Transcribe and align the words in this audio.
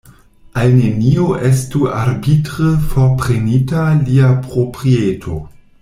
Al 0.61 0.71
neniu 0.77 1.27
estu 1.49 1.81
arbitre 1.99 2.71
forprenita 2.95 3.85
lia 4.09 4.33
proprieto. 4.49 5.37